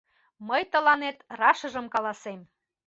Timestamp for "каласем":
1.93-2.39